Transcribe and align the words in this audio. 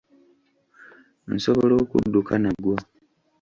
Nsobola 1.33 1.73
okudduka 1.83 2.33
nagwo. 2.43 2.75